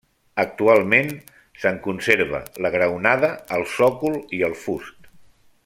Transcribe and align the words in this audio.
Actualment 0.43 1.11
se'n 1.65 1.77
conserva 1.87 2.41
la 2.67 2.73
graonada, 2.77 3.31
el 3.59 3.67
sòcol 3.75 4.19
i 4.39 4.41
el 4.49 4.57
fust. 4.65 5.11